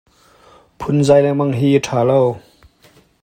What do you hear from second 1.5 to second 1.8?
hi